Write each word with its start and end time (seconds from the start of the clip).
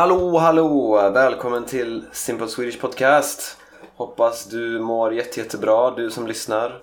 Hallå, 0.00 0.38
hallå! 0.38 1.10
Välkommen 1.14 1.64
till 1.64 2.04
Simple 2.12 2.48
Swedish 2.48 2.80
Podcast. 2.80 3.56
Hoppas 3.96 4.44
du 4.44 4.78
mår 4.78 5.14
jätte, 5.14 5.40
jättebra, 5.40 5.90
du 5.90 6.10
som 6.10 6.26
lyssnar. 6.26 6.80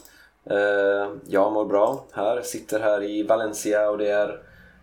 Eh, 0.49 1.11
jag 1.27 1.51
mår 1.53 1.65
bra 1.65 2.05
här, 2.13 2.41
sitter 2.41 2.79
här 2.79 3.03
i 3.03 3.23
Valencia 3.23 3.89
och 3.89 3.97
det 3.97 4.09
är, 4.09 4.39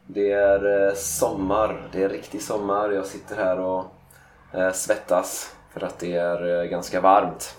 det 0.07 0.33
är 0.33 0.89
eh, 0.89 0.95
sommar. 0.95 1.89
Det 1.93 2.03
är 2.03 2.09
riktig 2.09 2.43
sommar. 2.43 2.91
Jag 2.91 3.07
sitter 3.07 3.37
här 3.37 3.61
och 3.61 3.85
eh, 4.53 4.73
svettas 4.73 5.55
för 5.73 5.85
att 5.85 5.99
det 5.99 6.15
är 6.15 6.65
ganska 6.65 7.01
varmt. 7.01 7.57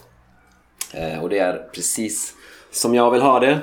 Och 1.22 1.30
det 1.30 1.40
är 1.40 1.70
precis 1.74 2.36
som 2.72 2.96
jag 2.96 3.12
vill 3.12 3.22
ha 3.22 3.40
det. 3.40 3.60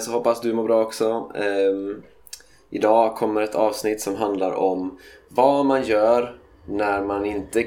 Så 0.00 0.10
hoppas 0.10 0.40
du 0.40 0.52
mår 0.52 0.64
bra 0.64 0.82
också. 0.82 1.32
Ehm, 1.34 2.02
Idag 2.76 3.16
kommer 3.16 3.42
ett 3.42 3.54
avsnitt 3.54 4.00
som 4.00 4.16
handlar 4.16 4.52
om 4.52 4.98
vad 5.28 5.66
man 5.66 5.84
gör 5.84 6.38
när 6.66 7.02
man 7.02 7.26
inte 7.26 7.64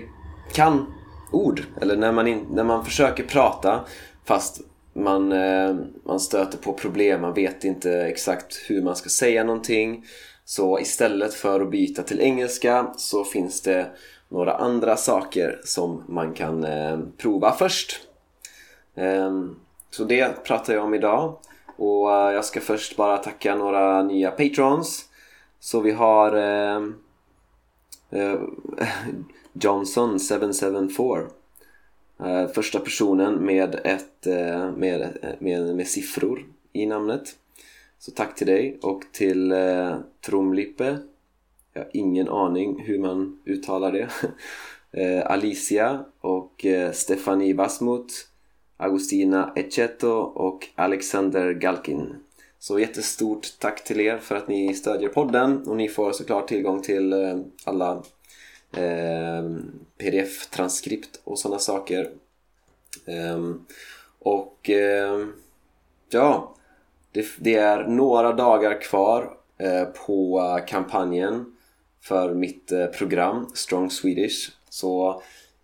kan 0.54 0.94
ord. 1.32 1.64
Eller 1.82 1.98
när 1.98 2.12
man, 2.12 2.28
in, 2.28 2.48
när 2.52 2.64
man 2.64 2.86
försöker 2.86 3.24
prata 3.24 3.80
fast 4.26 4.62
man, 4.94 5.32
eh, 5.32 5.76
man 6.04 6.20
stöter 6.20 6.58
på 6.58 6.74
problem, 6.74 7.22
man 7.22 7.34
vet 7.34 7.64
inte 7.64 7.92
exakt 7.92 8.56
hur 8.68 8.82
man 8.82 8.96
ska 8.96 9.10
säga 9.10 9.44
någonting. 9.44 10.06
Så 10.46 10.80
istället 10.80 11.34
för 11.34 11.62
att 11.62 11.72
byta 11.72 12.04
till 12.04 12.22
engelska 12.22 12.94
så 12.98 13.24
finns 13.24 13.62
det 13.62 13.88
några 14.28 14.54
andra 14.54 14.98
saker 14.98 15.62
som 15.64 16.04
man 16.08 16.34
kan 16.34 16.64
eh, 16.64 17.00
prova 17.18 17.52
först. 17.52 18.02
Eh, 18.96 19.32
så 19.90 20.04
det 20.04 20.44
pratar 20.44 20.74
jag 20.74 20.84
om 20.84 20.94
idag. 20.94 21.38
Och 21.80 22.12
eh, 22.14 22.34
jag 22.34 22.46
ska 22.46 22.62
först 22.62 22.96
bara 22.96 23.18
tacka 23.18 23.56
några 23.56 24.04
nya 24.04 24.32
patrons. 24.32 25.06
Så 25.60 25.80
vi 25.80 25.92
har 25.92 26.34
ehm, 26.36 26.96
eh, 28.10 28.32
eh, 28.32 28.40
Johnson 29.54 30.20
774 30.20 31.30
Eh, 32.24 32.48
första 32.48 32.80
personen 32.80 33.46
med, 33.46 33.80
ett, 33.84 34.28
eh, 34.28 34.72
med, 34.72 35.02
eh, 35.02 35.30
med, 35.40 35.76
med 35.76 35.88
siffror 35.88 36.46
i 36.74 36.86
namnet. 36.86 37.36
Så 38.00 38.12
tack 38.12 38.36
till 38.36 38.48
dig 38.48 38.78
och 38.82 39.04
till 39.12 39.52
eh, 39.52 39.98
Tromlippe. 40.26 40.98
Jag 41.74 41.82
har 41.82 41.90
ingen 41.94 42.30
aning 42.30 42.84
hur 42.86 43.00
man 43.00 43.40
uttalar 43.46 43.92
det. 43.92 44.10
eh, 45.02 45.32
Alicia 45.32 46.06
och 46.22 46.66
eh, 46.66 46.92
Stefanie 46.92 47.54
Basmut, 47.54 48.29
Agostina 48.82 49.54
Echetto 49.56 50.10
och 50.18 50.68
Alexander 50.76 51.54
Galkin. 51.54 52.16
Så 52.60 52.80
jättestort 52.80 53.48
tack 53.60 53.84
till 53.84 54.00
er 54.00 54.18
för 54.18 54.36
att 54.36 54.48
ni 54.48 54.74
stödjer 54.74 55.10
podden 55.10 55.68
och 55.68 55.78
ni 55.78 55.90
får 55.90 56.12
såklart 56.12 56.48
tillgång 56.48 56.82
till 56.82 57.14
eh, 57.14 57.38
alla 57.64 58.04
eh, 58.72 59.44
pdf-transkript 59.98 61.20
och 61.24 61.40
sådana 61.40 61.60
saker. 61.60 62.10
Eh, 63.06 63.40
och 64.20 64.70
eh, 64.70 65.26
ja, 66.10 66.56
det, 67.12 67.26
det, 67.38 67.56
är 67.56 67.84
några 67.84 68.34
dagar 68.34 68.82
kvar 68.82 69.38
eh, 69.58 69.84
på 69.84 70.60
kampanjen 70.68 71.56
för 72.02 72.34
mitt 72.34 72.72
eh, 72.72 72.86
program 72.86 73.50
Strong 73.54 73.92
Swedish. 73.92 74.52
Så 74.70 75.22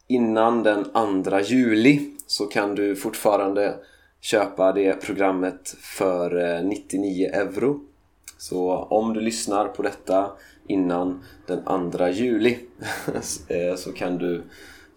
innan 0.08 0.64
den 0.64 1.24
2 1.24 1.40
juli 1.40 2.15
så 2.28 2.46
kan 2.46 2.76
du 2.76 2.96
fortfarande 2.96 3.78
köpa 4.22 4.72
det 4.72 5.02
programmet 5.02 5.76
för 5.80 6.56
eh, 6.56 6.64
99 6.64 7.30
euro. 7.34 7.80
Så 8.38 8.72
om 8.76 9.14
du 9.14 9.22
lyssnar 9.22 9.68
på 9.68 9.84
detta 9.84 10.32
innan 10.68 11.24
den 11.48 11.92
2 11.92 12.08
juli 12.08 12.60
eh, 13.48 13.76
så 13.76 13.92
kan 13.92 14.18
du 14.18 14.44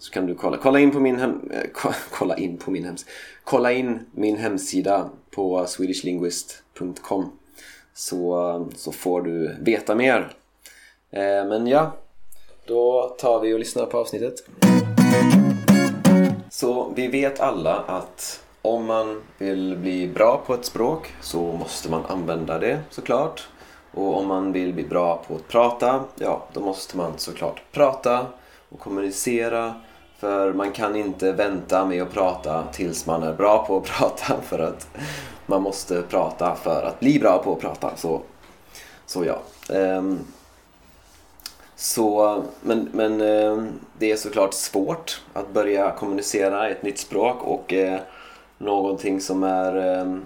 så 0.00 0.12
kan 0.12 0.26
du 0.26 0.34
kolla, 0.34 0.56
kolla 0.56 0.80
in 0.80 0.90
på 0.90 1.00
min 1.00 1.18
hem, 1.18 1.50
eh, 1.50 1.90
kolla 2.10 2.36
in 2.36 2.56
på 2.56 2.70
min 2.70 2.84
hemsida 2.84 3.10
kolla 3.44 3.72
in 3.72 3.98
min 4.12 4.36
hemsida 4.36 5.10
på 5.30 5.66
swedishlinguist.com 5.66 7.32
så, 7.94 8.66
så 8.76 8.92
får 8.92 9.22
du 9.22 9.56
veta 9.60 9.94
mer. 9.94 10.32
Men 11.48 11.66
ja 11.66 11.96
då 12.68 13.14
tar 13.18 13.40
vi 13.40 13.54
och 13.54 13.58
lyssnar 13.58 13.86
på 13.86 13.98
avsnittet 13.98 14.34
så 16.58 16.92
vi 16.94 17.08
vet 17.08 17.40
alla 17.40 17.76
att 17.78 18.42
om 18.62 18.86
man 18.86 19.22
vill 19.38 19.76
bli 19.76 20.08
bra 20.08 20.42
på 20.46 20.54
ett 20.54 20.64
språk 20.64 21.14
så 21.20 21.52
måste 21.52 21.90
man 21.90 22.06
använda 22.06 22.58
det 22.58 22.80
såklart 22.90 23.48
och 23.90 24.18
om 24.18 24.26
man 24.26 24.52
vill 24.52 24.74
bli 24.74 24.84
bra 24.84 25.24
på 25.28 25.34
att 25.34 25.48
prata, 25.48 26.04
ja 26.14 26.46
då 26.52 26.60
måste 26.60 26.96
man 26.96 27.12
såklart 27.16 27.62
prata 27.72 28.26
och 28.68 28.78
kommunicera 28.78 29.74
för 30.18 30.52
man 30.52 30.72
kan 30.72 30.96
inte 30.96 31.32
vänta 31.32 31.84
med 31.84 32.02
att 32.02 32.12
prata 32.12 32.64
tills 32.72 33.06
man 33.06 33.22
är 33.22 33.32
bra 33.32 33.66
på 33.66 33.76
att 33.76 33.84
prata 33.98 34.42
för 34.42 34.58
att 34.58 34.88
man 35.46 35.62
måste 35.62 36.02
prata 36.02 36.54
för 36.54 36.82
att 36.82 37.00
bli 37.00 37.18
bra 37.18 37.38
på 37.38 37.52
att 37.52 37.60
prata. 37.60 37.96
Så, 37.96 38.20
så 39.06 39.24
ja. 39.24 39.38
Um, 39.74 40.18
så, 41.80 42.42
men 42.62 42.88
men 42.92 43.20
eh, 43.20 43.64
det 43.98 44.12
är 44.12 44.16
såklart 44.16 44.54
svårt 44.54 45.22
att 45.32 45.52
börja 45.52 45.90
kommunicera 45.90 46.68
ett 46.68 46.82
nytt 46.82 46.98
språk 46.98 47.42
och 47.42 47.72
eh, 47.72 48.00
någonting 48.58 49.20
som 49.20 49.42
är 49.42 49.98
eh, 49.98 50.16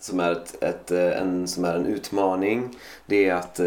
som 0.00 0.20
är, 0.20 0.32
ett, 0.32 0.62
ett, 0.62 0.90
en, 0.90 1.48
som 1.48 1.64
är 1.64 1.74
en 1.74 1.86
utmaning 1.86 2.76
det 3.06 3.28
är 3.28 3.34
att 3.34 3.60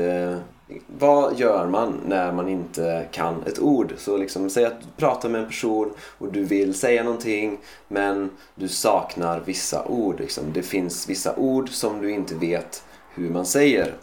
vad 0.88 1.40
gör 1.40 1.68
man 1.68 2.00
när 2.06 2.32
man 2.32 2.50
inte 2.50 3.06
kan 3.12 3.44
ett 3.48 3.60
ord? 3.60 3.94
Så 3.98 4.18
liksom, 4.18 4.50
säg 4.50 4.66
att 4.66 4.82
du 4.82 4.88
pratar 4.98 5.30
med 5.30 5.42
en 5.42 5.48
person 5.48 5.94
och 6.18 6.32
du 6.32 6.44
vill 6.44 6.74
säga 6.74 7.04
någonting 7.04 7.60
men 7.88 8.30
du 8.56 8.68
saknar 8.68 9.40
vissa 9.40 9.86
ord. 9.86 10.20
Liksom. 10.20 10.44
Det 10.54 10.64
finns 10.64 11.10
vissa 11.10 11.36
ord 11.36 11.70
som 11.70 12.02
du 12.02 12.12
inte 12.12 12.36
vet 12.36 12.84
hur 13.14 13.30
man 13.30 13.46
säger. 13.46 13.94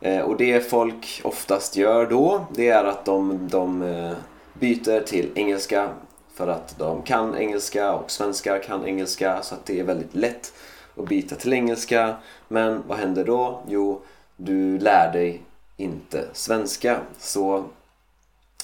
Eh, 0.00 0.20
och 0.20 0.36
det 0.36 0.70
folk 0.70 1.20
oftast 1.24 1.76
gör 1.76 2.06
då 2.06 2.46
det 2.54 2.68
är 2.68 2.84
att 2.84 3.04
de, 3.04 3.48
de 3.50 3.82
eh, 3.82 4.12
byter 4.52 5.00
till 5.00 5.30
engelska 5.34 5.88
för 6.34 6.48
att 6.48 6.78
de 6.78 7.02
kan 7.02 7.36
engelska 7.36 7.92
och 7.92 8.10
svenskar 8.10 8.62
kan 8.62 8.86
engelska 8.86 9.42
så 9.42 9.54
att 9.54 9.66
det 9.66 9.80
är 9.80 9.84
väldigt 9.84 10.14
lätt 10.14 10.52
att 10.96 11.08
byta 11.08 11.34
till 11.34 11.52
engelska. 11.52 12.16
Men 12.48 12.82
vad 12.86 12.98
händer 12.98 13.24
då? 13.24 13.62
Jo, 13.68 14.02
du 14.36 14.78
lär 14.78 15.12
dig 15.12 15.42
inte 15.76 16.28
svenska. 16.32 17.00
Så 17.18 17.64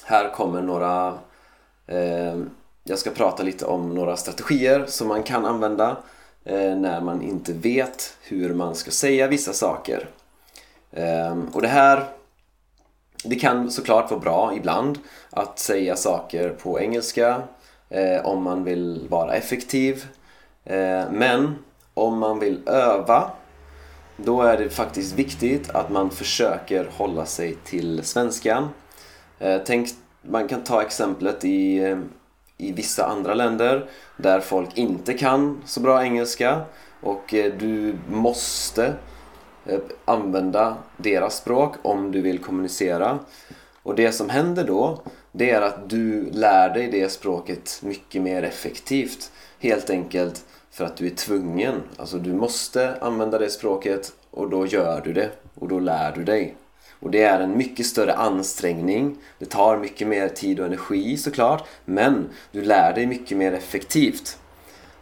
här 0.04 0.30
kommer 0.30 0.62
några... 0.62 1.18
Eh, 1.86 2.38
jag 2.84 2.98
ska 2.98 3.10
prata 3.10 3.42
lite 3.42 3.66
om 3.66 3.94
några 3.94 4.16
strategier 4.16 4.84
som 4.86 5.08
man 5.08 5.22
kan 5.22 5.44
använda 5.44 5.96
eh, 6.44 6.76
när 6.76 7.00
man 7.00 7.22
inte 7.22 7.52
vet 7.52 8.16
hur 8.22 8.54
man 8.54 8.74
ska 8.74 8.90
säga 8.90 9.26
vissa 9.26 9.52
saker. 9.52 10.08
Ehm, 10.96 11.48
och 11.52 11.62
det 11.62 11.68
här 11.68 12.04
det 13.24 13.36
kan 13.36 13.70
såklart 13.70 14.10
vara 14.10 14.20
bra 14.20 14.54
ibland 14.56 14.98
att 15.30 15.58
säga 15.58 15.96
saker 15.96 16.48
på 16.50 16.80
engelska 16.80 17.42
eh, 17.88 18.26
om 18.26 18.42
man 18.42 18.64
vill 18.64 19.06
vara 19.08 19.34
effektiv. 19.34 20.06
Ehm, 20.64 21.08
men 21.12 21.54
om 21.94 22.18
man 22.18 22.38
vill 22.38 22.68
öva 22.68 23.30
då 24.16 24.42
är 24.42 24.58
det 24.58 24.70
faktiskt 24.70 25.14
viktigt 25.14 25.70
att 25.70 25.90
man 25.90 26.10
försöker 26.10 26.90
hålla 26.96 27.26
sig 27.26 27.56
till 27.64 28.04
svenskan. 28.04 28.68
Eh, 29.38 29.60
tänk, 29.66 29.88
man 30.22 30.48
kan 30.48 30.64
ta 30.64 30.82
exemplet 30.82 31.44
i, 31.44 31.78
eh, 31.78 31.98
i 32.56 32.72
vissa 32.72 33.06
andra 33.06 33.34
länder 33.34 33.86
där 34.16 34.40
folk 34.40 34.78
inte 34.78 35.14
kan 35.14 35.62
så 35.66 35.80
bra 35.80 36.04
engelska 36.04 36.60
och 37.00 37.24
du 37.30 37.98
måste 38.08 38.94
Eh, 39.66 39.78
använda 40.04 40.76
deras 40.96 41.36
språk 41.36 41.74
om 41.82 42.12
du 42.12 42.20
vill 42.20 42.38
kommunicera. 42.38 43.18
Och 43.82 43.94
det 43.94 44.12
som 44.12 44.28
händer 44.28 44.64
då 44.64 45.02
det 45.32 45.50
är 45.50 45.62
att 45.62 45.90
du 45.90 46.30
lär 46.30 46.74
dig 46.74 46.88
det 46.90 47.08
språket 47.08 47.80
mycket 47.82 48.22
mer 48.22 48.42
effektivt. 48.42 49.30
Helt 49.58 49.90
enkelt 49.90 50.44
för 50.70 50.84
att 50.84 50.96
du 50.96 51.06
är 51.06 51.10
tvungen. 51.10 51.74
Alltså 51.96 52.18
du 52.18 52.32
måste 52.32 52.94
använda 53.00 53.38
det 53.38 53.50
språket 53.50 54.12
och 54.30 54.50
då 54.50 54.66
gör 54.66 55.00
du 55.04 55.12
det 55.12 55.30
och 55.54 55.68
då 55.68 55.78
lär 55.78 56.12
du 56.12 56.24
dig. 56.24 56.56
Och 57.00 57.10
det 57.10 57.22
är 57.22 57.40
en 57.40 57.56
mycket 57.56 57.86
större 57.86 58.14
ansträngning. 58.14 59.16
Det 59.38 59.46
tar 59.46 59.76
mycket 59.76 60.08
mer 60.08 60.28
tid 60.28 60.60
och 60.60 60.66
energi 60.66 61.16
såklart. 61.16 61.68
Men 61.84 62.28
du 62.52 62.62
lär 62.62 62.94
dig 62.94 63.06
mycket 63.06 63.38
mer 63.38 63.52
effektivt. 63.52 64.38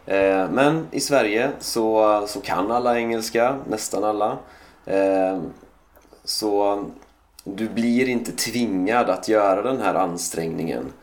Eh, 0.05 0.49
men 0.49 0.87
i 0.91 0.99
Sverige 0.99 1.51
så, 1.59 2.23
så 2.27 2.41
kan 2.41 2.71
alla 2.71 2.99
engelska, 2.99 3.57
nästan 3.69 4.03
alla. 4.03 4.37
Eh, 4.85 5.41
så 6.23 6.83
du 7.43 7.69
blir 7.69 8.09
inte 8.09 8.31
tvingad 8.31 9.09
att 9.09 9.27
göra 9.27 9.61
den 9.61 9.81
här 9.81 9.95
ansträngningen. 9.95 10.93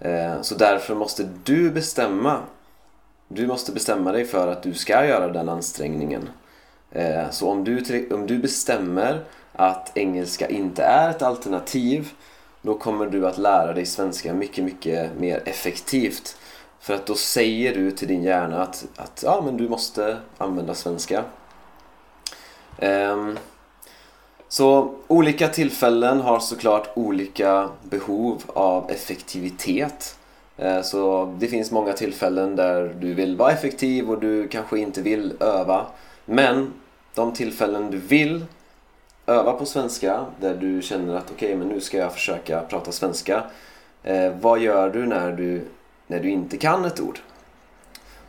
Eh, 0.00 0.42
så 0.42 0.54
därför 0.54 0.94
måste 0.94 1.28
du 1.44 1.70
bestämma 1.70 2.40
du 3.28 3.46
måste 3.46 3.72
bestämma 3.72 4.12
dig 4.12 4.24
för 4.24 4.48
att 4.48 4.62
du 4.62 4.74
ska 4.74 5.06
göra 5.06 5.28
den 5.28 5.48
ansträngningen. 5.48 6.28
Eh, 6.90 7.30
så 7.30 7.50
om 7.50 7.64
du, 7.64 8.08
om 8.10 8.26
du 8.26 8.38
bestämmer 8.38 9.24
att 9.52 9.96
engelska 9.96 10.48
inte 10.48 10.82
är 10.82 11.10
ett 11.10 11.22
alternativ 11.22 12.10
då 12.62 12.78
kommer 12.78 13.06
du 13.06 13.26
att 13.26 13.38
lära 13.38 13.72
dig 13.72 13.86
svenska 13.86 14.34
mycket, 14.34 14.64
mycket 14.64 15.20
mer 15.20 15.42
effektivt. 15.44 16.36
För 16.86 16.94
att 16.94 17.06
då 17.06 17.14
säger 17.14 17.74
du 17.74 17.90
till 17.90 18.08
din 18.08 18.22
hjärna 18.22 18.62
att, 18.62 18.86
att 18.96 19.22
ja, 19.26 19.42
men 19.44 19.56
du 19.56 19.68
måste 19.68 20.16
använda 20.38 20.74
svenska. 20.74 21.24
Um, 22.82 23.38
så 24.48 24.94
olika 25.06 25.48
tillfällen 25.48 26.20
har 26.20 26.38
såklart 26.38 26.88
olika 26.94 27.68
behov 27.82 28.42
av 28.46 28.90
effektivitet. 28.90 30.18
Ehm, 30.56 30.82
så 30.82 31.34
det 31.38 31.46
finns 31.46 31.70
många 31.70 31.92
tillfällen 31.92 32.56
där 32.56 32.96
du 33.00 33.14
vill 33.14 33.36
vara 33.36 33.52
effektiv 33.52 34.10
och 34.10 34.20
du 34.20 34.48
kanske 34.48 34.78
inte 34.78 35.02
vill 35.02 35.34
öva. 35.40 35.86
Men 36.24 36.72
de 37.14 37.32
tillfällen 37.32 37.90
du 37.90 37.98
vill 37.98 38.44
öva 39.26 39.52
på 39.52 39.66
svenska, 39.66 40.26
där 40.40 40.54
du 40.54 40.82
känner 40.82 41.16
att 41.16 41.30
okej, 41.30 41.46
okay, 41.46 41.58
men 41.58 41.68
nu 41.68 41.80
ska 41.80 41.98
jag 41.98 42.12
försöka 42.12 42.60
prata 42.60 42.92
svenska. 42.92 43.42
Ehm, 44.04 44.40
vad 44.40 44.58
gör 44.58 44.90
du 44.90 45.06
när, 45.06 45.32
du 45.32 45.64
när 46.06 46.20
du 46.20 46.30
inte 46.30 46.56
kan 46.56 46.84
ett 46.84 47.00
ord? 47.00 47.18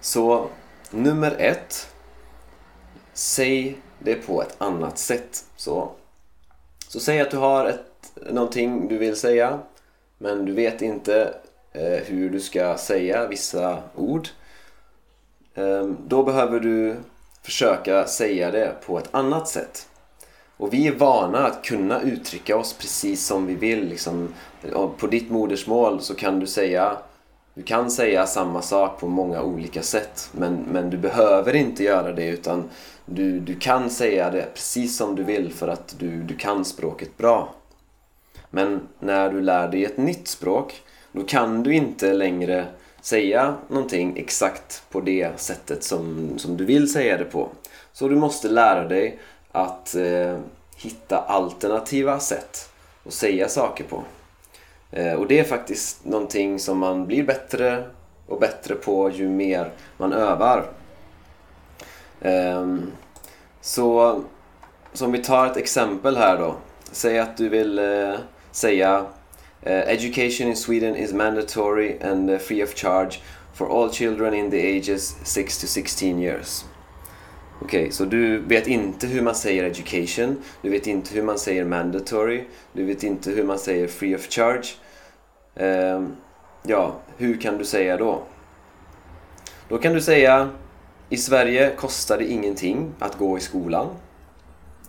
Så 0.01 0.49
nummer 0.91 1.35
ett, 1.39 1.89
säg 3.13 3.77
det 3.99 4.15
på 4.15 4.41
ett 4.41 4.55
annat 4.57 4.97
sätt. 4.97 5.45
Så, 5.55 5.91
så 6.87 6.99
säg 6.99 7.21
att 7.21 7.31
du 7.31 7.37
har 7.37 7.65
ett, 7.65 8.11
någonting 8.31 8.87
du 8.87 8.97
vill 8.97 9.15
säga, 9.15 9.59
men 10.17 10.45
du 10.45 10.51
vet 10.51 10.81
inte 10.81 11.33
eh, 11.73 12.03
hur 12.05 12.29
du 12.29 12.39
ska 12.39 12.77
säga 12.77 13.27
vissa 13.27 13.83
ord. 13.95 14.27
Eh, 15.53 15.85
då 16.07 16.23
behöver 16.23 16.59
du 16.59 16.95
försöka 17.41 18.05
säga 18.05 18.51
det 18.51 18.75
på 18.85 18.97
ett 18.97 19.09
annat 19.11 19.47
sätt. 19.47 19.89
Och 20.57 20.73
vi 20.73 20.87
är 20.87 20.95
vana 20.95 21.47
att 21.47 21.63
kunna 21.63 22.01
uttrycka 22.01 22.57
oss 22.57 22.73
precis 22.73 23.25
som 23.25 23.45
vi 23.45 23.55
vill. 23.55 23.89
Liksom, 23.89 24.33
på 24.97 25.07
ditt 25.07 25.29
modersmål 25.29 26.01
så 26.01 26.15
kan 26.15 26.39
du 26.39 26.47
säga 26.47 26.97
du 27.57 27.63
kan 27.63 27.91
säga 27.91 28.27
samma 28.27 28.61
sak 28.61 28.99
på 28.99 29.07
många 29.07 29.41
olika 29.41 29.81
sätt 29.81 30.29
men, 30.31 30.53
men 30.53 30.89
du 30.89 30.97
behöver 30.97 31.55
inte 31.55 31.83
göra 31.83 32.11
det 32.11 32.27
utan 32.27 32.69
du, 33.05 33.39
du 33.39 33.55
kan 33.55 33.89
säga 33.89 34.29
det 34.29 34.53
precis 34.53 34.97
som 34.97 35.15
du 35.15 35.23
vill 35.23 35.53
för 35.53 35.67
att 35.67 35.95
du, 35.99 36.23
du 36.23 36.35
kan 36.35 36.65
språket 36.65 37.17
bra. 37.17 37.53
Men 38.49 38.87
när 38.99 39.29
du 39.29 39.41
lär 39.41 39.67
dig 39.67 39.85
ett 39.85 39.97
nytt 39.97 40.27
språk 40.27 40.81
då 41.11 41.23
kan 41.23 41.63
du 41.63 41.73
inte 41.73 42.13
längre 42.13 42.65
säga 43.01 43.55
någonting 43.67 44.17
exakt 44.17 44.83
på 44.89 45.01
det 45.01 45.39
sättet 45.39 45.83
som, 45.83 46.33
som 46.37 46.57
du 46.57 46.65
vill 46.65 46.91
säga 46.91 47.17
det 47.17 47.25
på. 47.25 47.49
Så 47.93 48.07
du 48.07 48.15
måste 48.15 48.49
lära 48.49 48.87
dig 48.87 49.19
att 49.51 49.95
eh, 49.95 50.37
hitta 50.75 51.17
alternativa 51.17 52.19
sätt 52.19 52.69
att 53.05 53.13
säga 53.13 53.49
saker 53.49 53.83
på. 53.83 54.03
Eh, 54.91 55.13
och 55.13 55.27
det 55.27 55.39
är 55.39 55.43
faktiskt 55.43 56.05
någonting 56.05 56.59
som 56.59 56.77
man 56.77 57.05
blir 57.05 57.23
bättre 57.23 57.83
och 58.27 58.39
bättre 58.39 58.75
på 58.75 59.09
ju 59.09 59.29
mer 59.29 59.71
man 59.97 60.13
övar. 60.13 60.69
Ehm, 62.21 62.91
så, 63.61 64.21
så 64.93 65.05
om 65.05 65.11
vi 65.11 65.23
tar 65.23 65.47
ett 65.47 65.57
exempel 65.57 66.17
här 66.17 66.37
då. 66.37 66.55
Säg 66.91 67.19
att 67.19 67.37
du 67.37 67.49
vill 67.49 67.79
eh, 67.79 68.13
säga 68.51 69.05
eh, 69.61 69.79
Education 69.79 70.47
in 70.47 70.55
Sweden 70.55 70.95
is 70.95 71.13
mandatory 71.13 71.99
and 72.03 72.41
free 72.41 72.63
of 72.63 72.73
charge 72.75 73.19
for 73.53 73.81
all 73.81 73.93
children 73.93 74.33
in 74.33 74.51
the 74.51 74.77
ages 74.77 75.15
6 75.23 75.61
to 75.61 75.67
16 75.67 76.19
years. 76.19 76.65
Okej, 77.61 77.79
okay, 77.79 77.91
så 77.91 78.05
du 78.05 78.39
vet 78.39 78.67
inte 78.67 79.07
hur 79.07 79.21
man 79.21 79.35
säger 79.35 79.63
education, 79.63 80.37
du 80.61 80.69
vet 80.69 80.87
inte 80.87 81.13
hur 81.13 81.23
man 81.23 81.39
säger 81.39 81.65
mandatory, 81.65 82.43
du 82.73 82.85
vet 82.85 83.03
inte 83.03 83.31
hur 83.31 83.43
man 83.43 83.59
säger 83.59 83.87
free 83.87 84.15
of 84.15 84.29
charge. 84.29 84.67
Um, 85.55 86.15
ja, 86.63 86.95
hur 87.17 87.41
kan 87.41 87.57
du 87.57 87.65
säga 87.65 87.97
då? 87.97 88.21
Då 89.69 89.77
kan 89.77 89.93
du 89.93 90.01
säga 90.01 90.49
i 91.09 91.17
Sverige 91.17 91.75
kostar 91.75 92.17
det 92.17 92.31
ingenting 92.31 92.93
att 92.99 93.17
gå 93.17 93.37
i 93.37 93.41
skolan. 93.41 93.87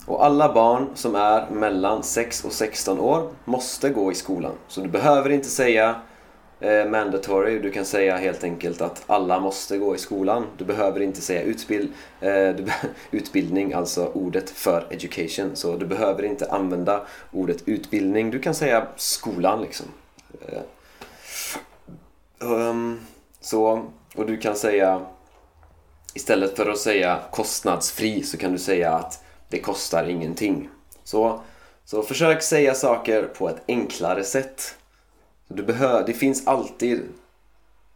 Och 0.06 0.25
alla 0.25 0.53
barn 0.53 0.88
som 0.94 1.14
är 1.14 1.50
mellan 1.50 2.03
6 2.03 2.44
och 2.44 2.53
16 2.53 3.00
år 3.00 3.31
måste 3.44 3.91
gå 3.91 4.12
i 4.12 4.14
skolan. 4.14 4.53
Så 4.69 4.81
du 4.81 4.88
behöver 4.88 5.31
inte 5.31 5.49
säga 5.49 6.00
eh, 6.60 6.87
mandatory. 6.87 7.58
Du 7.58 7.70
kan 7.70 7.84
säga 7.84 8.16
helt 8.16 8.44
enkelt 8.44 8.81
att 8.81 9.02
alla 9.06 9.40
måste 9.40 9.78
gå 9.78 9.94
i 9.94 9.99
skolan. 9.99 10.46
Du 10.56 10.64
behöver 10.64 11.00
inte 11.00 11.20
säga 11.20 11.43
utbild, 11.43 11.93
eh, 12.20 12.55
utbildning, 13.10 13.72
alltså 13.72 14.06
ordet 14.14 14.50
för 14.50 14.87
education. 14.90 15.56
Så 15.56 15.76
du 15.76 15.87
behöver 15.87 16.22
inte 16.22 16.50
använda 16.50 17.06
ordet 17.32 17.69
utbildning. 17.69 18.31
Du 18.31 18.38
kan 18.38 18.55
säga 18.55 18.87
skolan 18.96 19.62
liksom. 19.62 19.87
Eh, 20.49 20.62
um, 22.38 23.00
så, 23.40 23.84
och 24.14 24.26
du 24.26 24.37
kan 24.37 24.56
säga 24.56 25.06
istället 26.14 26.56
för 26.56 26.70
att 26.70 26.78
säga 26.78 27.20
kostnadsfri 27.31 28.22
så 28.22 28.37
kan 28.37 28.52
du 28.52 28.58
säga 28.58 28.93
att 28.93 29.25
det 29.49 29.61
kostar 29.61 30.08
ingenting. 30.08 30.69
Så, 31.04 31.40
så 31.84 32.02
försök 32.02 32.43
säga 32.43 32.75
saker 32.75 33.22
på 33.22 33.49
ett 33.49 33.62
enklare 33.69 34.25
sätt. 34.25 34.75
Du 35.49 35.62
behöver, 35.62 36.06
det 36.06 36.12
finns 36.12 36.47
alltid 36.47 37.03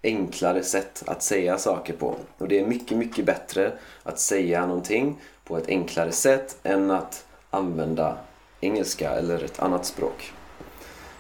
enklare 0.03 0.63
sätt 0.63 1.03
att 1.07 1.23
säga 1.23 1.59
saker 1.59 1.93
på. 1.93 2.17
Och 2.39 2.49
det 2.49 2.61
är 2.61 2.67
mycket, 2.67 2.99
mycket 2.99 3.25
bättre 3.25 3.73
att 4.03 4.19
säga 4.19 4.67
någonting 4.67 5.19
på 5.45 5.57
ett 5.57 5.69
enklare 5.69 6.13
sätt 6.13 6.59
än 6.63 6.91
att 6.91 7.27
använda 7.51 8.17
engelska 8.61 9.11
eller 9.11 9.45
ett 9.45 9.61
annat 9.61 9.87
språk. 9.87 10.33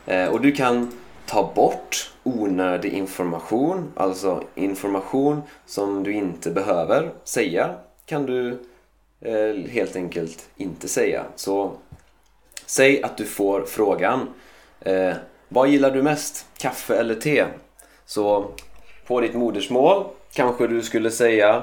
Eh, 0.07 0.29
och 0.29 0.41
du 0.41 0.53
kan 0.53 0.93
ta 1.27 1.53
bort 1.55 2.13
onödig 2.23 2.93
information, 2.93 3.93
alltså 3.97 4.45
information 4.55 5.43
som 5.67 6.03
du 6.03 6.13
inte 6.13 6.51
behöver 6.51 7.13
säga 7.25 7.75
kan 8.07 8.27
du 8.27 8.59
eh, 9.21 9.71
helt 9.71 9.97
enkelt 9.97 10.49
inte 10.57 10.89
säga. 10.89 11.25
Så 11.37 11.73
säg 12.67 13.03
att 13.03 13.17
du 13.17 13.25
får 13.25 13.65
frågan 13.65 14.29
eh, 14.81 15.15
vad 15.53 15.69
gillar 15.69 15.91
du 15.91 16.03
mest? 16.03 16.47
Kaffe 16.59 16.97
eller 16.97 17.15
te? 17.15 17.45
Så 18.07 18.47
på 19.07 19.21
ditt 19.21 19.35
modersmål 19.35 20.05
kanske 20.33 20.67
du 20.67 20.83
skulle 20.83 21.11
säga 21.11 21.63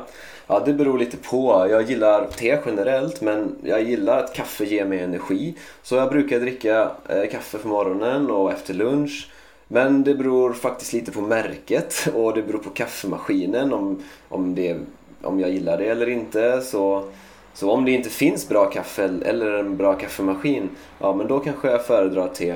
Ja, 0.52 0.62
det 0.66 0.74
beror 0.74 1.00
lite 1.00 1.18
på. 1.18 1.68
Jag 1.70 1.82
gillar 1.90 2.26
te 2.26 2.60
generellt 2.66 3.22
men 3.22 3.56
jag 3.64 3.84
gillar 3.84 4.24
att 4.24 4.34
kaffe 4.34 4.66
ger 4.66 4.86
mig 4.86 5.00
energi. 5.00 5.56
Så 5.84 5.96
jag 5.96 6.10
brukar 6.10 6.40
dricka 6.40 6.92
eh, 7.10 7.30
kaffe 7.32 7.58
på 7.58 7.68
morgonen 7.68 8.32
och 8.32 8.52
efter 8.52 8.74
lunch. 8.74 9.30
Men 9.68 10.04
det 10.04 10.16
beror 10.16 10.54
faktiskt 10.54 10.94
lite 10.94 11.12
på 11.12 11.22
märket 11.22 12.08
och 12.14 12.34
det 12.34 12.42
beror 12.42 12.60
på 12.60 12.70
kaffemaskinen 12.70 13.74
om, 13.74 14.04
om, 14.30 14.56
det, 14.56 14.78
om 15.22 15.40
jag 15.40 15.50
gillar 15.50 15.78
det 15.78 15.86
eller 15.86 16.10
inte. 16.10 16.62
Så, 16.62 17.04
så 17.54 17.72
om 17.72 17.86
det 17.86 17.92
inte 17.92 18.10
finns 18.10 18.50
bra 18.50 18.66
kaffe 18.66 19.10
eller 19.26 19.52
en 19.52 19.78
bra 19.78 19.94
kaffemaskin, 19.94 20.70
ja 21.00 21.16
men 21.16 21.28
då 21.28 21.40
kanske 21.40 21.72
jag 21.72 21.86
föredrar 21.86 22.28
te. 22.28 22.56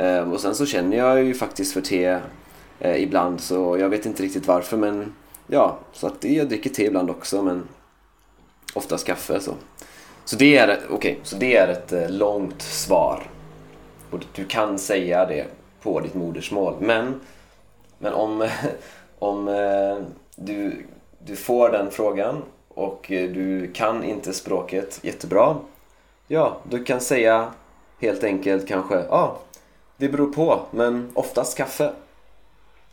Eh, 0.00 0.32
och 0.32 0.40
sen 0.40 0.54
så 0.54 0.66
känner 0.66 0.96
jag 0.96 1.24
ju 1.24 1.34
faktiskt 1.34 1.72
för 1.72 1.80
te 1.80 2.18
eh, 2.80 3.02
ibland 3.02 3.40
så 3.40 3.78
jag 3.78 3.88
vet 3.88 4.06
inte 4.06 4.22
riktigt 4.22 4.46
varför 4.46 4.76
men 4.76 5.14
ja, 5.46 5.78
så 5.92 6.06
att 6.06 6.24
jag 6.24 6.48
dricker 6.48 6.70
te 6.70 6.86
ibland 6.86 7.10
också 7.10 7.42
men 7.42 7.68
oftast 8.74 9.06
kaffe 9.06 9.40
så. 9.40 9.54
Så 10.24 10.36
det 10.36 10.56
är, 10.56 10.92
okay, 10.92 11.16
så 11.22 11.36
det 11.36 11.56
är 11.56 11.68
ett 11.68 11.92
eh, 11.92 12.10
långt 12.10 12.62
svar. 12.62 13.22
Och 14.10 14.20
du 14.34 14.44
kan 14.44 14.78
säga 14.78 15.26
det 15.26 15.46
på 15.82 16.00
ditt 16.00 16.14
modersmål. 16.14 16.74
Men, 16.80 17.20
men 17.98 18.12
om, 18.12 18.48
om 19.18 19.48
eh, 19.48 19.96
du, 20.36 20.86
du 21.18 21.36
får 21.36 21.70
den 21.70 21.90
frågan 21.90 22.42
och 22.68 23.12
eh, 23.12 23.30
du 23.30 23.72
kan 23.72 24.04
inte 24.04 24.32
språket 24.32 25.00
jättebra. 25.02 25.56
Ja, 26.26 26.56
du 26.70 26.84
kan 26.84 27.00
säga 27.00 27.52
helt 28.00 28.24
enkelt 28.24 28.68
kanske 28.68 28.98
ah, 29.10 29.36
det 30.00 30.08
beror 30.08 30.32
på, 30.32 30.60
men 30.70 31.10
oftast 31.14 31.56
kaffe. 31.56 31.92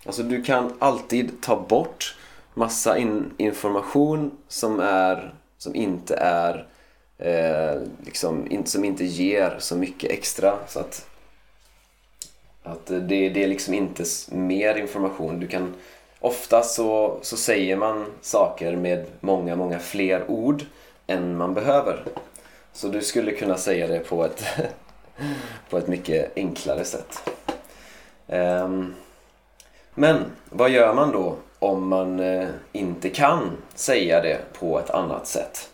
Alltså 0.05 0.23
du 0.23 0.43
kan 0.43 0.73
alltid 0.79 1.41
ta 1.41 1.65
bort 1.69 2.17
massa 2.53 2.97
in 2.97 3.33
information 3.37 4.31
som, 4.47 4.79
är, 4.79 5.33
som 5.57 5.75
inte 5.75 6.15
är 6.15 6.67
eh, 7.17 7.81
liksom, 8.05 8.51
in, 8.51 8.65
som 8.65 8.85
inte 8.85 9.05
ger 9.05 9.55
så 9.59 9.75
mycket 9.75 10.11
extra. 10.11 10.57
Så 10.67 10.79
att 10.79 11.07
att 12.67 12.85
det, 12.85 13.29
det 13.29 13.43
är 13.43 13.47
liksom 13.47 13.73
inte 13.73 14.03
mer 14.29 14.75
information. 14.75 15.39
Du 15.39 15.47
kan, 15.47 15.73
ofta 16.19 16.63
så, 16.63 17.19
så 17.21 17.37
säger 17.37 17.75
man 17.75 18.05
saker 18.21 18.75
med 18.75 19.05
många, 19.19 19.55
många 19.55 19.79
fler 19.79 20.31
ord 20.31 20.63
än 21.07 21.37
man 21.37 21.53
behöver. 21.53 22.03
Så 22.73 22.87
du 22.87 23.01
skulle 23.01 23.31
kunna 23.31 23.57
säga 23.57 23.87
det 23.87 23.99
på 23.99 24.25
ett, 24.25 24.43
på 25.69 25.77
ett 25.77 25.87
mycket 25.87 26.31
enklare 26.35 26.85
sätt. 26.85 27.29
Ehm, 28.27 28.95
men 29.93 30.25
vad 30.49 30.69
gör 30.69 30.93
man 30.93 31.11
då 31.11 31.35
om 31.59 31.87
man 31.87 32.19
eh, 32.19 32.47
inte 32.71 33.09
kan 33.09 33.57
säga 33.75 34.21
det 34.21 34.37
på 34.53 34.79
ett 34.79 34.89
annat 34.89 35.27
sätt? 35.27 35.69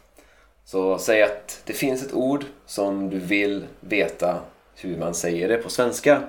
Så 0.65 0.97
säg 0.97 1.23
att 1.23 1.61
det 1.65 1.73
finns 1.73 2.03
ett 2.03 2.13
ord 2.13 2.45
som 2.65 3.09
du 3.09 3.19
vill 3.19 3.65
veta 3.79 4.39
hur 4.75 4.97
man 4.97 5.13
säger 5.13 5.47
det 5.47 5.57
på 5.57 5.69
svenska. 5.69 6.21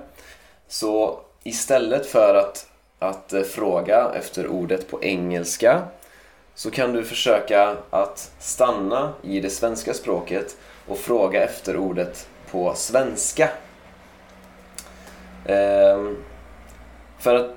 Så 0.67 1.19
istället 1.43 2.05
för 2.05 2.35
att, 2.35 2.67
att 2.99 3.33
eh, 3.33 3.41
fråga 3.41 4.11
efter 4.15 4.47
ordet 4.47 4.91
på 4.91 5.03
engelska 5.03 5.81
så 6.55 6.71
kan 6.71 6.93
du 6.93 7.03
försöka 7.03 7.77
att 7.89 8.31
stanna 8.39 9.13
i 9.21 9.39
det 9.39 9.49
svenska 9.49 9.93
språket 9.93 10.57
och 10.87 10.97
fråga 10.97 11.43
efter 11.43 11.77
ordet 11.77 12.27
på 12.55 12.73
svenska. 12.75 13.49
Ehm, 15.45 16.23
för 17.19 17.35
att 17.35 17.51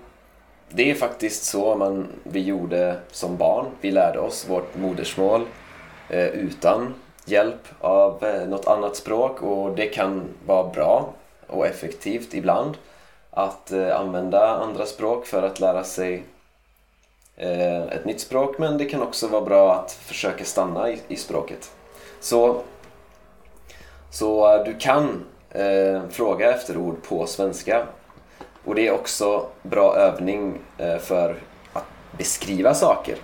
det 0.68 0.90
är 0.90 0.94
faktiskt 0.94 1.44
så 1.44 1.74
man, 1.74 2.08
vi 2.22 2.40
gjorde 2.40 2.96
som 3.10 3.36
barn. 3.36 3.66
Vi 3.80 3.90
lärde 3.90 4.18
oss 4.18 4.48
vårt 4.48 4.76
modersmål 4.76 5.46
eh, 6.08 6.26
utan 6.26 6.94
hjälp 7.24 7.68
av 7.80 8.24
eh, 8.24 8.48
något 8.48 8.66
annat 8.66 8.96
språk 8.96 9.42
och 9.42 9.76
det 9.76 9.86
kan 9.86 10.22
vara 10.46 10.68
bra 10.68 11.12
och 11.46 11.66
effektivt 11.66 12.34
ibland 12.34 12.76
att 13.30 13.72
eh, 13.72 14.00
använda 14.00 14.48
andra 14.48 14.86
språk 14.86 15.26
för 15.26 15.42
att 15.42 15.60
lära 15.60 15.84
sig 15.84 16.24
eh, 17.36 17.82
ett 17.82 18.04
nytt 18.04 18.20
språk 18.20 18.58
men 18.58 18.78
det 18.78 18.84
kan 18.84 19.02
också 19.02 19.26
vara 19.28 19.42
bra 19.42 19.74
att 19.74 19.92
försöka 19.92 20.44
stanna 20.44 20.90
i, 20.90 21.00
i 21.08 21.16
språket. 21.16 21.70
Så, 22.20 22.62
så 24.10 24.62
du 24.64 24.74
kan 24.74 25.24
eh, 25.50 26.00
fråga 26.10 26.54
efter 26.54 26.76
ord 26.76 27.02
på 27.02 27.26
svenska 27.26 27.86
och 28.64 28.74
det 28.74 28.88
är 28.88 28.92
också 28.92 29.46
bra 29.62 29.96
övning 29.96 30.58
eh, 30.78 30.98
för 30.98 31.36
att 31.72 31.84
beskriva 32.18 32.74
saker. 32.74 33.16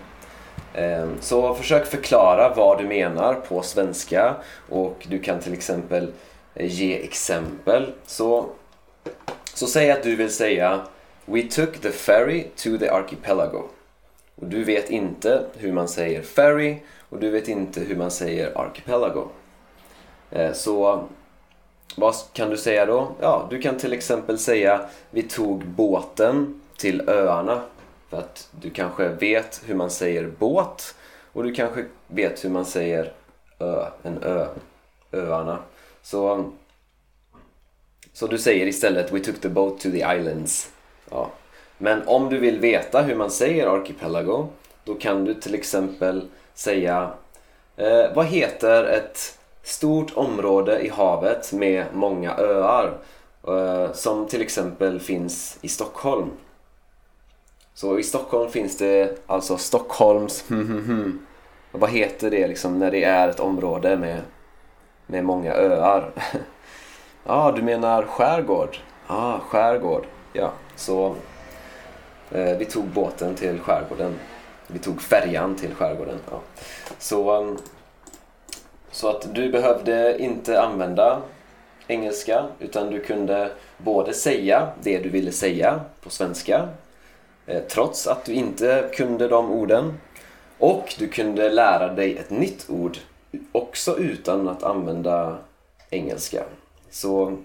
Eh, 0.74 1.08
så 1.20 1.54
försök 1.54 1.86
förklara 1.86 2.54
vad 2.54 2.78
du 2.78 2.84
menar 2.84 3.34
på 3.34 3.62
svenska 3.62 4.34
och 4.68 5.06
du 5.08 5.18
kan 5.18 5.40
till 5.40 5.52
exempel 5.52 6.12
eh, 6.54 6.66
ge 6.66 7.04
exempel. 7.04 7.92
Så, 8.06 8.46
så 9.54 9.66
säg 9.66 9.90
att 9.90 10.02
du 10.02 10.16
vill 10.16 10.32
säga 10.32 10.80
We 11.24 11.42
took 11.42 11.78
the 11.78 11.90
ferry 11.90 12.46
to 12.56 12.78
the 12.78 12.88
archipelago. 12.88 13.62
Och 14.34 14.46
du 14.46 14.64
vet 14.64 14.90
inte 14.90 15.44
hur 15.56 15.72
man 15.72 15.88
säger 15.88 16.22
ferry 16.22 16.76
och 17.08 17.18
du 17.18 17.30
vet 17.30 17.48
inte 17.48 17.80
hur 17.80 17.96
man 17.96 18.10
säger 18.10 18.58
archipelago. 18.58 19.28
Eh, 20.34 20.52
så 20.52 21.04
vad 21.96 22.14
kan 22.32 22.50
du 22.50 22.56
säga 22.56 22.86
då? 22.86 23.12
Ja, 23.20 23.46
du 23.50 23.60
kan 23.60 23.78
till 23.78 23.92
exempel 23.92 24.38
säga 24.38 24.88
Vi 25.10 25.22
tog 25.22 25.64
båten 25.64 26.60
till 26.76 27.08
öarna. 27.08 27.62
För 28.10 28.18
att 28.18 28.48
du 28.60 28.70
kanske 28.70 29.08
vet 29.08 29.62
hur 29.66 29.74
man 29.74 29.90
säger 29.90 30.30
båt 30.38 30.94
och 31.32 31.42
du 31.42 31.54
kanske 31.54 31.84
vet 32.06 32.44
hur 32.44 32.50
man 32.50 32.64
säger 32.64 33.12
ö, 33.58 33.86
en 34.02 34.22
ö, 34.22 34.46
öarna. 35.12 35.58
Så, 36.02 36.50
så 38.12 38.26
du 38.26 38.38
säger 38.38 38.66
istället 38.66 39.12
We 39.12 39.20
took 39.20 39.40
the 39.40 39.48
boat 39.48 39.80
to 39.80 39.90
the 39.90 39.98
islands. 40.18 40.70
Ja. 41.10 41.30
Men 41.78 42.02
om 42.06 42.28
du 42.28 42.38
vill 42.38 42.58
veta 42.58 43.02
hur 43.02 43.14
man 43.14 43.30
säger 43.30 43.66
archipelago 43.66 44.48
då 44.84 44.94
kan 44.94 45.24
du 45.24 45.34
till 45.34 45.54
exempel 45.54 46.28
säga 46.54 47.10
eh, 47.76 48.14
Vad 48.14 48.26
heter 48.26 48.84
ett 48.84 49.38
stort 49.64 50.12
område 50.14 50.80
i 50.80 50.88
havet 50.88 51.52
med 51.52 51.84
många 51.92 52.36
öar 52.36 52.98
eh, 53.48 53.92
som 53.92 54.26
till 54.26 54.42
exempel 54.42 55.00
finns 55.00 55.58
i 55.60 55.68
Stockholm? 55.68 56.30
Så 57.74 57.98
i 57.98 58.02
Stockholm 58.02 58.50
finns 58.50 58.78
det 58.78 59.18
alltså 59.26 59.56
Stockholms. 59.56 60.44
Vad 61.72 61.90
heter 61.90 62.30
det 62.30 62.48
liksom 62.48 62.78
när 62.78 62.90
det 62.90 63.04
är 63.04 63.28
ett 63.28 63.40
område 63.40 63.96
med, 63.96 64.20
med 65.06 65.24
många 65.24 65.52
öar? 65.52 66.10
Ja, 67.26 67.34
ah, 67.34 67.52
du 67.52 67.62
menar 67.62 68.02
skärgård? 68.02 68.76
Ja, 69.06 69.14
ah, 69.14 69.38
skärgård. 69.38 70.06
Ja, 70.32 70.52
så 70.76 71.14
eh, 72.30 72.56
vi 72.58 72.64
tog 72.64 72.84
båten 72.84 73.34
till 73.34 73.60
skärgården. 73.60 74.14
Vi 74.66 74.78
tog 74.78 75.02
färjan 75.02 75.56
till 75.56 75.74
skärgården. 75.74 76.18
Ja. 76.30 76.40
Så, 76.98 77.30
mm, 77.30 77.56
så 78.94 79.08
att 79.08 79.34
du 79.34 79.50
behövde 79.50 80.22
inte 80.22 80.62
använda 80.62 81.22
engelska 81.86 82.46
utan 82.58 82.90
du 82.90 83.00
kunde 83.00 83.50
både 83.78 84.14
säga 84.14 84.68
det 84.82 84.98
du 84.98 85.08
ville 85.08 85.32
säga 85.32 85.80
på 86.00 86.10
svenska 86.10 86.68
eh, 87.46 87.62
trots 87.68 88.06
att 88.06 88.24
du 88.24 88.32
inte 88.32 88.90
kunde 88.92 89.28
de 89.28 89.50
orden. 89.50 89.98
Och 90.58 90.94
du 90.98 91.08
kunde 91.08 91.50
lära 91.50 91.92
dig 91.92 92.16
ett 92.16 92.30
nytt 92.30 92.66
ord 92.70 92.98
också 93.52 93.98
utan 93.98 94.48
att 94.48 94.62
använda 94.62 95.38
engelska. 95.90 96.44
Så 96.90 97.36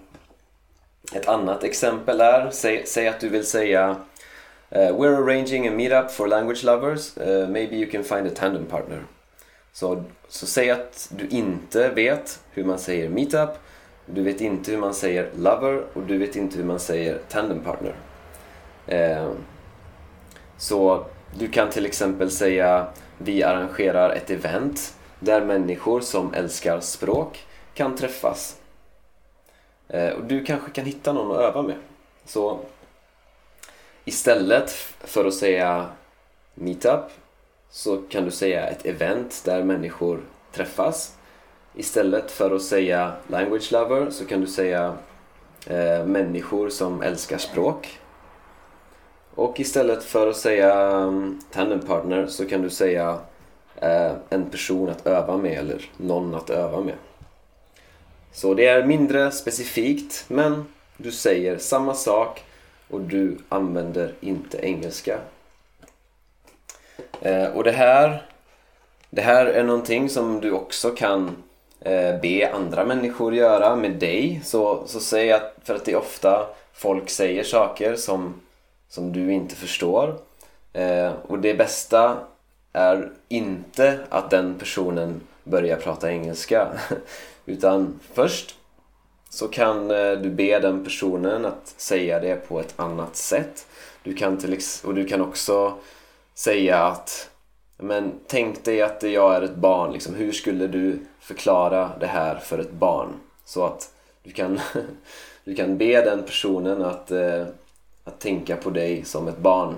ett 1.14 1.28
annat 1.28 1.64
exempel 1.64 2.20
är, 2.20 2.50
säg, 2.50 2.86
säg 2.86 3.08
att 3.08 3.20
du 3.20 3.28
vill 3.28 3.46
säga 3.46 3.88
uh, 3.88 4.78
We're 4.78 5.16
arranging 5.16 5.68
a 5.68 5.70
meetup 5.70 6.10
for 6.10 6.26
language 6.26 6.64
lovers. 6.64 7.18
Uh, 7.18 7.48
maybe 7.48 7.76
you 7.76 7.90
can 7.90 8.04
find 8.04 8.26
a 8.26 8.30
tandem 8.34 8.66
partner. 8.66 9.02
Så, 9.72 10.04
så 10.28 10.46
säg 10.46 10.70
att 10.70 11.08
du 11.16 11.28
inte 11.28 11.88
vet 11.88 12.40
hur 12.50 12.64
man 12.64 12.78
säger 12.78 13.08
meetup, 13.08 13.50
du 14.06 14.22
vet 14.22 14.40
inte 14.40 14.70
hur 14.70 14.78
man 14.78 14.94
säger 14.94 15.30
lover 15.36 15.84
och 15.92 16.02
du 16.02 16.18
vet 16.18 16.36
inte 16.36 16.58
hur 16.58 16.64
man 16.64 16.80
säger 16.80 17.18
tandem 17.28 17.60
partner. 17.60 17.94
Eh, 18.86 19.30
så 20.56 21.04
du 21.38 21.48
kan 21.48 21.70
till 21.70 21.86
exempel 21.86 22.30
säga 22.30 22.88
vi 23.18 23.42
arrangerar 23.42 24.10
ett 24.10 24.30
event 24.30 24.94
där 25.20 25.44
människor 25.44 26.00
som 26.00 26.34
älskar 26.34 26.80
språk 26.80 27.46
kan 27.74 27.96
träffas. 27.96 28.56
Eh, 29.88 30.10
och 30.10 30.24
du 30.24 30.44
kanske 30.44 30.70
kan 30.70 30.84
hitta 30.84 31.12
någon 31.12 31.30
att 31.30 31.42
öva 31.42 31.62
med. 31.62 31.76
Så 32.24 32.60
istället 34.04 34.70
för 35.00 35.24
att 35.24 35.34
säga 35.34 35.88
meetup 36.54 37.04
så 37.70 37.96
kan 37.96 38.24
du 38.24 38.30
säga 38.30 38.66
ett 38.66 38.86
event 38.86 39.42
där 39.44 39.62
människor 39.62 40.20
träffas. 40.52 41.14
Istället 41.74 42.30
för 42.30 42.50
att 42.50 42.62
säga 42.62 43.12
language 43.28 43.72
lover 43.72 44.10
så 44.10 44.24
kan 44.24 44.40
du 44.40 44.46
säga 44.46 44.96
eh, 45.66 46.04
människor 46.04 46.70
som 46.70 47.02
älskar 47.02 47.38
språk. 47.38 47.98
Och 49.34 49.60
istället 49.60 50.04
för 50.04 50.26
att 50.26 50.36
säga 50.36 50.90
um, 50.90 51.40
tandem 51.50 51.80
partner 51.80 52.26
så 52.26 52.46
kan 52.46 52.62
du 52.62 52.70
säga 52.70 53.18
eh, 53.76 54.12
en 54.30 54.50
person 54.50 54.88
att 54.88 55.06
öva 55.06 55.36
med 55.36 55.58
eller 55.58 55.90
någon 55.96 56.34
att 56.34 56.50
öva 56.50 56.80
med. 56.80 56.94
Så 58.32 58.54
det 58.54 58.66
är 58.66 58.86
mindre 58.86 59.30
specifikt 59.30 60.24
men 60.28 60.64
du 60.96 61.12
säger 61.12 61.58
samma 61.58 61.94
sak 61.94 62.44
och 62.90 63.00
du 63.00 63.38
använder 63.48 64.14
inte 64.20 64.58
engelska. 64.58 65.18
Eh, 67.20 67.44
och 67.44 67.64
det 67.64 67.72
här, 67.72 68.22
det 69.10 69.22
här 69.22 69.46
är 69.46 69.64
någonting 69.64 70.08
som 70.08 70.40
du 70.40 70.52
också 70.52 70.90
kan 70.90 71.42
eh, 71.80 72.20
be 72.20 72.50
andra 72.52 72.84
människor 72.84 73.34
göra 73.34 73.76
med 73.76 73.92
dig. 73.92 74.40
Så, 74.44 74.82
så 74.86 75.00
säg 75.00 75.32
att, 75.32 75.56
för 75.64 75.74
att 75.74 75.84
det 75.84 75.92
är 75.92 75.96
ofta 75.96 76.46
folk 76.72 77.10
säger 77.10 77.44
saker 77.44 77.96
som 77.96 78.34
som 78.90 79.12
du 79.12 79.32
inte 79.32 79.54
förstår. 79.54 80.18
Eh, 80.72 81.12
och 81.22 81.38
det 81.38 81.54
bästa 81.54 82.18
är 82.72 83.10
inte 83.28 83.98
att 84.08 84.30
den 84.30 84.54
personen 84.58 85.20
börjar 85.44 85.76
prata 85.76 86.10
engelska. 86.10 86.68
Utan 87.46 88.00
först 88.14 88.54
så 89.30 89.48
kan 89.48 89.90
eh, 89.90 90.12
du 90.12 90.30
be 90.30 90.58
den 90.58 90.84
personen 90.84 91.46
att 91.46 91.74
säga 91.76 92.20
det 92.20 92.48
på 92.48 92.60
ett 92.60 92.74
annat 92.76 93.16
sätt. 93.16 93.66
Du 94.02 94.14
kan 94.14 94.38
till 94.38 94.60
och 94.84 94.94
du 94.94 95.06
kan 95.06 95.20
också 95.20 95.74
säga 96.40 96.78
att 96.78 97.30
men 97.76 98.12
tänk 98.26 98.64
dig 98.64 98.82
att 98.82 99.02
jag 99.02 99.34
är 99.34 99.42
ett 99.42 99.54
barn, 99.54 99.92
liksom. 99.92 100.14
hur 100.14 100.32
skulle 100.32 100.66
du 100.66 100.98
förklara 101.20 101.90
det 102.00 102.06
här 102.06 102.36
för 102.36 102.58
ett 102.58 102.72
barn? 102.72 103.08
Så 103.44 103.64
att 103.64 103.92
du 104.22 104.30
kan, 104.30 104.60
du 105.44 105.54
kan 105.54 105.78
be 105.78 106.04
den 106.04 106.22
personen 106.22 106.84
att 106.84 107.10
eh, 107.10 107.46
att 108.04 108.20
tänka 108.20 108.56
på 108.56 108.70
dig 108.70 109.04
som 109.04 109.28
ett 109.28 109.38
barn 109.38 109.74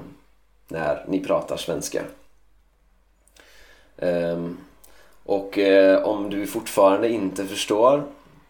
när 0.69 1.04
ni 1.09 1.21
pratar 1.25 1.57
svenska. 1.57 2.02
Ehm, 3.97 4.59
och 5.25 5.59
eh, 5.59 6.02
om 6.02 6.31
du 6.31 6.47
fortfarande 6.47 7.09
inte 7.09 7.47
förstår 7.47 8.04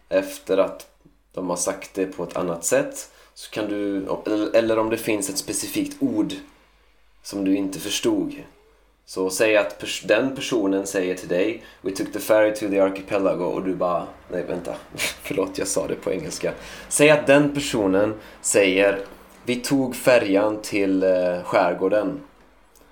efter 0.09 0.57
att 0.57 0.87
de 1.31 1.49
har 1.49 1.57
sagt 1.57 1.93
det 1.93 2.05
på 2.05 2.23
ett 2.23 2.37
annat 2.37 2.65
sätt 2.65 3.11
så 3.33 3.51
kan 3.51 3.69
du, 3.69 4.07
eller 4.53 4.79
om 4.79 4.89
det 4.89 4.97
finns 4.97 5.29
ett 5.29 5.37
specifikt 5.37 5.97
ord 5.99 6.33
som 7.23 7.45
du 7.45 7.55
inte 7.55 7.79
förstod. 7.79 8.35
Så 9.05 9.29
säg 9.29 9.57
att 9.57 9.79
pers 9.79 10.01
den 10.01 10.35
personen 10.35 10.87
säger 10.87 11.15
till 11.15 11.27
dig 11.27 11.63
We 11.81 11.91
took 11.91 12.13
the 12.13 12.19
ferry 12.19 12.53
to 12.53 12.69
the 12.69 12.79
archipelago 12.79 13.43
och 13.43 13.63
du 13.63 13.75
bara 13.75 14.07
Nej 14.31 14.43
vänta, 14.43 14.73
förlåt 15.23 15.57
jag 15.57 15.67
sa 15.67 15.87
det 15.87 15.95
på 15.95 16.11
engelska. 16.11 16.53
Säg 16.89 17.09
att 17.09 17.27
den 17.27 17.53
personen 17.53 18.13
säger 18.41 18.99
vi 19.45 19.55
tog 19.55 19.95
färjan 19.95 20.61
till 20.61 21.03
eh, 21.03 21.43
skärgården. 21.43 22.19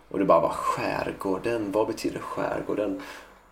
Och 0.09 0.19
du 0.19 0.25
bara, 0.25 0.39
vad 0.39 0.51
skärgården? 0.51 1.71
Vad 1.71 1.87
betyder 1.87 2.19
skärgården? 2.19 3.01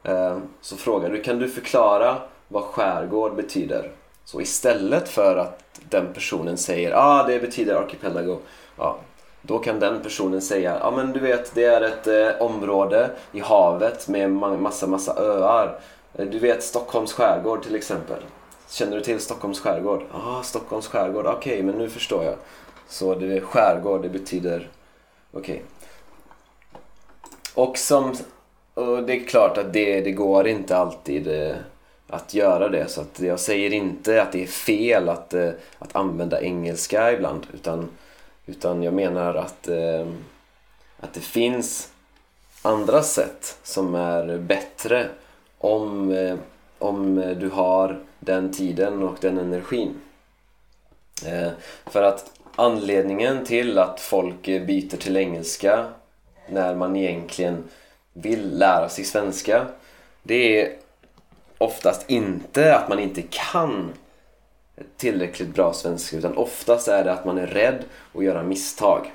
Eh, 0.04 0.38
så 0.62 0.78
frågar 0.78 1.10
du, 1.10 1.22
kan 1.22 1.40
du 1.40 1.50
förklara 1.50 2.18
vad 2.48 2.64
skärgård 2.64 3.36
betyder? 3.36 3.92
Så 4.26 4.42
istället 4.42 5.10
för 5.10 5.38
att 5.38 5.82
den 5.90 6.14
personen 6.14 6.58
säger 6.58 6.92
ah 6.96 7.24
det 7.28 7.40
betyder 7.40 7.76
archipelago, 7.76 8.38
ja, 8.78 9.00
då 9.41 9.60
kan 9.60 9.79
den 9.79 10.01
personen 10.01 10.41
säga 10.41 10.77
ja 10.79 10.88
ah, 10.88 10.91
men 10.91 11.13
du 11.13 11.19
vet 11.19 11.55
det 11.55 11.63
är 11.63 11.81
ett 11.81 12.08
eh, 12.08 12.41
område 12.41 13.10
i 13.31 13.39
havet 13.39 14.08
med 14.08 14.31
massa 14.31 14.88
massa 14.88 15.15
öar. 15.17 15.79
Eh, 16.13 16.25
du 16.25 16.39
vet 16.39 16.63
Stockholms 16.63 17.13
skärgård 17.13 17.63
till 17.63 17.75
exempel. 17.75 18.19
Känner 18.69 18.98
du 18.98 19.03
till 19.03 19.19
Stockholms 19.19 19.60
skärgård? 19.60 20.03
Ja, 20.13 20.39
ah, 20.39 20.43
Stockholms 20.43 20.88
skärgård, 20.88 21.25
okej 21.25 21.53
okay, 21.53 21.63
men 21.63 21.75
nu 21.75 21.89
förstår 21.89 22.24
jag. 22.24 22.36
Så 22.88 23.15
det 23.15 23.38
är 23.38 23.41
skärgård, 23.41 24.01
det 24.01 24.10
betyder 24.10 24.69
okej. 25.31 25.39
Okay. 25.39 25.62
Och 27.53 27.77
som 27.77 28.15
och 28.79 29.03
det 29.03 29.13
är 29.13 29.24
klart 29.24 29.58
att 29.58 29.74
det, 29.74 30.01
det 30.01 30.12
går 30.12 30.48
inte 30.48 30.77
alltid 30.77 31.27
eh, 31.27 31.55
att 32.08 32.34
göra 32.34 32.69
det. 32.69 32.89
Så 32.89 33.01
att 33.01 33.19
jag 33.19 33.39
säger 33.39 33.74
inte 33.74 34.22
att 34.22 34.31
det 34.31 34.43
är 34.43 34.48
fel 34.48 35.10
att, 35.10 35.34
eh, 35.34 35.50
att 35.79 35.96
använda 35.96 36.41
engelska 36.41 37.12
ibland. 37.12 37.48
Utan, 37.53 37.89
utan 38.50 38.84
jag 38.84 38.94
menar 38.94 39.36
att, 39.36 39.68
eh, 39.68 40.08
att 41.00 41.13
det 41.13 41.20
finns 41.20 41.91
andra 42.62 43.03
sätt 43.03 43.58
som 43.63 43.96
är 43.96 44.38
bättre 44.38 45.10
om, 45.58 46.12
eh, 46.12 46.36
om 46.79 47.15
du 47.39 47.50
har 47.50 48.00
den 48.20 48.53
tiden 48.53 49.03
och 49.03 49.18
den 49.22 49.38
energin. 49.38 50.01
Eh, 51.25 51.50
för 51.86 52.03
att 52.03 52.32
anledningen 52.56 53.46
till 53.46 53.77
att 53.77 54.00
folk 54.00 54.46
byter 54.46 54.98
till 54.98 55.18
engelska 55.18 55.86
när 56.50 56.75
man 56.75 56.96
egentligen 56.96 57.63
vill 58.13 58.58
lära 58.58 58.89
sig 58.89 59.03
svenska 59.03 59.65
det 60.24 60.62
är 60.62 60.75
oftast 61.58 62.10
inte 62.10 62.75
att 62.75 62.89
man 62.89 63.00
inte 63.00 63.22
kan 63.29 63.94
tillräckligt 64.98 65.54
bra 65.54 65.74
svenska 65.74 66.18
utan 66.18 66.38
oftast 66.38 66.88
är 66.88 67.04
det 67.04 67.14
att 67.14 67.26
man 67.26 67.38
är 67.38 67.48
rädd 67.48 67.84
att 68.14 68.24
göra 68.24 68.44
misstag. 68.44 69.12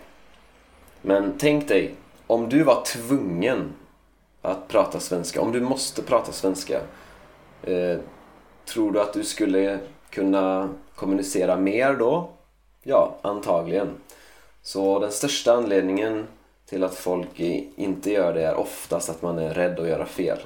Men 1.03 1.35
tänk 1.39 1.69
dig, 1.69 1.95
om 2.27 2.49
du 2.49 2.63
var 2.63 2.85
tvungen 2.85 3.73
att 4.43 4.69
prata 4.69 5.01
svenska, 5.01 5.41
om 5.41 5.53
du 5.53 5.61
måste 5.61 6.03
prata 6.03 6.33
svenska 6.33 6.81
eh, 7.63 7.99
Tror 8.65 8.93
du 8.93 9.01
att 9.01 9.13
du 9.13 9.25
skulle 9.25 9.79
kunna 10.11 10.69
kommunicera 10.95 11.57
mer 11.57 11.95
då? 11.95 12.31
Ja, 12.83 13.19
antagligen. 13.23 13.89
Så 14.63 14.99
den 14.99 15.13
största 15.13 15.53
anledningen 15.53 16.27
till 16.67 16.85
att 16.85 16.95
folk 16.95 17.41
inte 17.77 18.11
gör 18.11 18.35
det 18.35 18.43
är 18.43 18.55
oftast 18.55 19.11
att 19.11 19.23
man 19.23 19.39
är 19.39 19.55
rädd 19.55 19.81
att 19.81 19.89
göra 19.89 20.07
fel. 20.07 20.39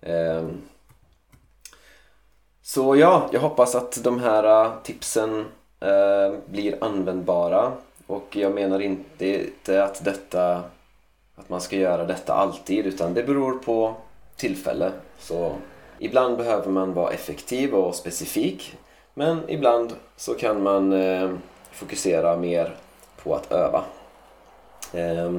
Eh, 0.00 0.48
så 2.72 2.96
ja, 2.96 3.28
jag 3.32 3.40
hoppas 3.40 3.74
att 3.74 4.04
de 4.04 4.20
här 4.20 4.64
äh, 4.64 4.72
tipsen 4.82 5.46
eh, 5.80 6.38
blir 6.46 6.84
användbara 6.84 7.72
och 8.06 8.36
jag 8.36 8.54
menar 8.54 8.80
inte 8.80 9.44
att 9.84 10.04
detta 10.04 10.62
att 11.36 11.48
man 11.48 11.60
ska 11.60 11.76
göra 11.76 12.04
detta 12.04 12.34
alltid 12.34 12.86
utan 12.86 13.14
det 13.14 13.22
beror 13.22 13.52
på 13.52 13.94
tillfälle. 14.36 14.92
Så 15.18 15.52
ibland 15.98 16.36
behöver 16.36 16.70
man 16.70 16.94
vara 16.94 17.12
effektiv 17.12 17.74
och 17.74 17.94
specifik 17.94 18.76
men 19.14 19.40
ibland 19.48 19.92
så 20.16 20.34
kan 20.34 20.62
man 20.62 20.92
eh, 20.92 21.30
fokusera 21.72 22.36
mer 22.36 22.76
på 23.22 23.34
att 23.34 23.52
öva. 23.52 23.84
Eh, 24.92 25.32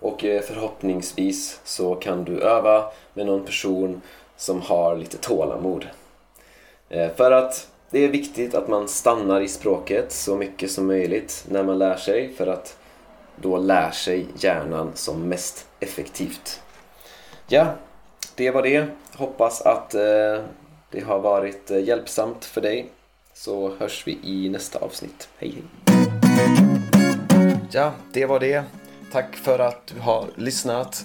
och 0.00 0.20
förhoppningsvis 0.20 1.60
så 1.64 1.94
kan 1.94 2.24
du 2.24 2.40
öva 2.40 2.84
med 3.14 3.26
någon 3.26 3.44
person 3.44 4.02
som 4.36 4.60
har 4.60 4.96
lite 4.96 5.16
tålamod. 5.16 5.86
Eh, 6.90 7.10
för 7.16 7.30
att 7.30 7.68
det 7.90 8.04
är 8.04 8.08
viktigt 8.08 8.54
att 8.54 8.68
man 8.68 8.88
stannar 8.88 9.40
i 9.40 9.48
språket 9.48 10.12
så 10.12 10.36
mycket 10.36 10.70
som 10.70 10.86
möjligt 10.86 11.44
när 11.48 11.62
man 11.62 11.78
lär 11.78 11.96
sig 11.96 12.34
för 12.34 12.46
att 12.46 12.76
då 13.36 13.56
lär 13.56 13.90
sig 13.90 14.26
hjärnan 14.38 14.90
som 14.94 15.28
mest 15.28 15.66
effektivt. 15.80 16.62
Ja, 17.46 17.66
det 18.34 18.50
var 18.50 18.62
det. 18.62 18.86
Hoppas 19.16 19.60
att 19.60 19.94
eh, 19.94 20.42
det 20.90 21.00
har 21.06 21.18
varit 21.18 21.70
eh, 21.70 21.84
hjälpsamt 21.84 22.44
för 22.44 22.60
dig. 22.60 22.90
Så 23.34 23.74
hörs 23.78 24.06
vi 24.06 24.18
i 24.22 24.48
nästa 24.48 24.78
avsnitt. 24.78 25.28
Hej 25.38 25.54
hej! 25.54 25.62
Ja, 27.70 27.92
det 28.12 28.26
var 28.26 28.40
det. 28.40 28.64
Tack 29.12 29.36
för 29.36 29.58
att 29.58 29.86
du 29.86 30.00
har 30.00 30.26
lyssnat. 30.36 31.04